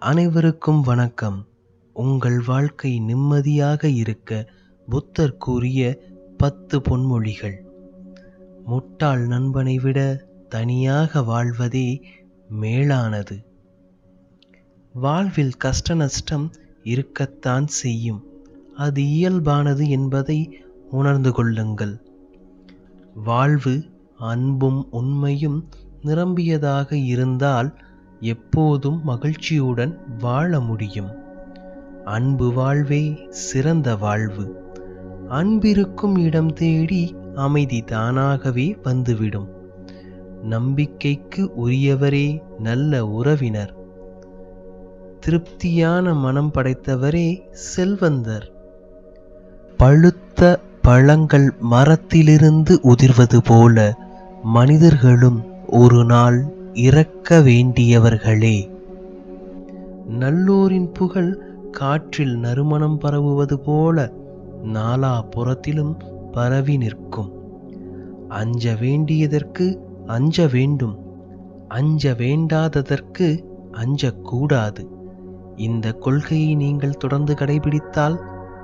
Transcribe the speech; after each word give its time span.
அனைவருக்கும் 0.00 0.80
வணக்கம். 0.80 1.46
உங்கள் 1.92 2.40
வாழ்க்கை 2.40 2.98
நிம்மதியாக 2.98 3.88
இருக்க 3.88 4.52
புத்தர் 4.88 5.36
கூறிய 5.36 6.00
பத்து 6.36 6.80
பொன்மொழிகள். 6.80 7.54
முட்டாள் 8.64 9.26
நண்பனை 9.26 9.78
விட 9.78 10.26
தனியாக 10.48 11.22
வாழ்வதே 11.22 12.02
மேலானது. 12.48 13.44
வாழ்வில் 14.92 15.56
கஷ்ட 15.56 15.94
நஷ்டம் 15.94 16.52
இருக்கத்தான் 16.82 17.66
செய்யும். 17.66 18.24
அது 18.76 19.02
இயல்பானது 19.02 19.88
என்பதை 19.88 20.58
உணர்ந்து 20.90 21.32
கொள்ளுங்கள். 21.32 22.02
வாழ்வு 23.14 23.84
அன்பும் 24.18 24.86
உண்மையும் 24.90 25.68
நிரம்பியதாக 26.04 26.92
இருந்தால் 26.92 27.80
எப்போதும் 28.20 29.00
மகிழ்ச்சியுடன் 29.04 29.98
வாழ 30.18 30.60
முடியும். 30.60 31.10
அன்பு 32.04 32.52
வாழ்வே 32.52 33.26
சிறந்த 33.28 33.96
வாழ்வு. 33.96 34.64
அன்பிருக்கும் 35.28 36.16
இடம் 36.16 36.52
தேடி 36.52 37.16
அமைதி 37.34 37.82
தானாகவே 37.82 38.76
வந்துவிடும். 38.82 39.48
நம்பிக்கைக்கு 40.42 41.50
உரியவரே 41.66 42.40
நல்ல 42.58 43.06
உறவினர். 43.06 43.74
திருப்தியான 45.20 46.14
மனம் 46.14 46.50
படைத்தவரே 46.54 47.50
செல்வந்தர். 47.50 48.52
பழுத்த 49.76 50.60
பழங்கள் 50.82 51.52
மரத்திலிருந்து 51.60 52.80
உதிர்வது 52.82 53.38
போல 53.44 53.98
மனிதர்களும் 54.42 55.44
ஒரு 55.66 56.04
நாள் 56.04 56.55
இறக்க 56.76 57.38
வேண்டியவர்களே. 57.38 58.70
நல்லோரின் 60.08 60.92
புகழ் 60.92 61.38
காற்றில் 61.70 62.36
நறுமணம் 62.36 62.98
பரவுவது 63.00 63.54
போல 63.54 64.12
நாலா 64.64 65.22
புறத்திலும் 65.30 65.96
பரவி 66.32 66.76
நிற்கும். 66.76 67.32
அஞ்ச 68.28 68.74
வேண்டியதற்கு 68.74 69.80
அஞ்ச 70.06 70.46
வேண்டும். 70.46 70.98
அஞ்ச 71.68 72.12
வேண்டாததற்கு 72.12 73.44
அஞ்சக்கூடாது. 73.72 74.86
இந்த 75.56 75.92
கொள்கையை 75.92 76.54
நீங்கள் 76.54 76.96
தொடர்ந்து 76.96 77.34
கடைபிடித்தால் 77.34 78.20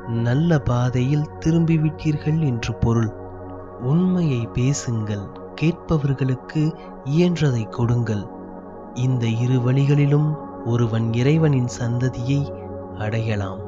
நல்ல 0.09 0.59
பாதையில் 0.59 1.27
திரும்பிவிட்டீர்கள் 1.45 2.41
என்று 2.41 2.75
பொருள். 2.75 3.13
உண்மையை 3.81 4.49
பேசுங்கள். 4.53 5.41
கேட்பவர்களுக்கு 5.63 6.63
இயன்றதை 7.05 7.69
கொடுங்கள். 7.69 8.25
இந்த 8.95 9.27
இரு 9.27 9.61
வழிகளிலும் 9.61 10.31
ஒருவன் 10.65 11.13
இறைவனின் 11.13 11.69
சந்ததியை 11.81 12.41
அடையலாம். 12.99 13.61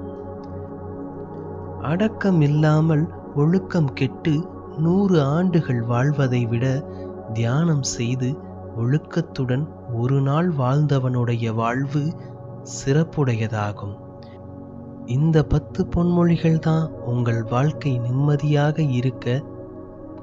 அடக்கம் 1.81 2.41
இல்லாமல் 2.41 3.05
ஒழுக்கம் 3.35 3.93
கெட்டு 3.93 4.35
நூறு 4.79 5.23
ஆண்டுகள் 5.23 5.83
வாழ்வதை 5.83 6.47
விட 6.47 6.85
தியானம் 7.33 7.83
செய்து 7.83 8.29
ஒழுக்கத்துடன் 8.77 9.65
ஒரு 9.93 10.21
நாள் 10.21 10.51
வாழ்ந்தவனுடைய 10.51 11.55
வாழ்வு 11.55 12.03
சிறப்புடையதாகும். 12.77 13.95
இந்த 15.07 15.43
பத்து 15.43 15.87
பொன்மொழிகள் 15.97 16.59
தான் 16.59 16.93
உங்கள் 17.05 17.43
வாழ்க்கை 17.43 17.99
நிம்மதியாக 17.99 18.83
இருக்க 18.83 19.43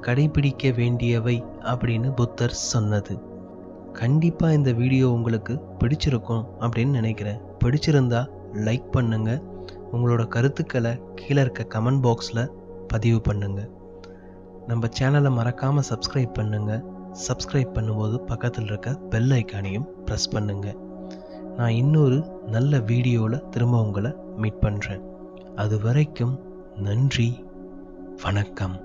கடைபிடிக்க 0.06 0.70
வேண்டியவை 0.80 1.36
அப்படின்னு 1.72 2.08
புத்தர் 2.20 2.56
சொன்னது. 2.72 3.14
கண்டிப்பாக 4.00 4.56
இந்த 4.58 4.72
வீடியோ 4.72 5.10
உங்களுக்கு 5.10 5.54
பிடிச்சிருக்கும் 5.80 6.44
அப்படின்னு 6.60 6.92
நினைக்கிறேன். 7.00 7.40
பிடிச்சிருந்தா 7.64 8.20
லைக் 8.66 8.88
பண்ணுங்க. 8.90 9.30
உங்களோட 9.92 10.22
கருத்துக்களை 10.28 10.92
கீழே 11.14 11.40
இருக்க 11.40 11.62
கமெண்ட் 11.74 12.02
பாக்ஸில் 12.06 12.50
பதிவு 12.88 13.20
பண்ணுங்க. 13.20 13.60
நம்ம 14.66 14.88
சேனலை 14.98 15.30
மறக்காமல் 15.38 15.88
சப்ஸ்கிரைப் 15.90 16.34
பண்ணுங்க. 16.38 16.72
சப்ஸ்கிரைப் 17.26 17.74
பண்ணும்போது 17.76 18.16
பக்கத்தில் 18.30 18.64
இருக்க 18.64 18.90
பெல் 19.12 19.32
ஐக்கானையும் 19.38 19.88
ப்ரெஸ் 20.06 20.32
பண்ணுங்க. 20.34 20.68
நான் 21.56 21.78
இன்னொரு 21.80 22.18
நல்ல 22.46 22.78
வீடியோவில் 22.90 23.44
திரும்ப 23.50 23.82
உங்களை 23.82 24.12
மீட் 24.36 24.62
பண்ணுறேன் 24.66 25.02
அது 25.54 25.78
வரைக்கும் 25.80 26.34
நன்றி. 26.86 27.28
வணக்கம். 28.22 28.76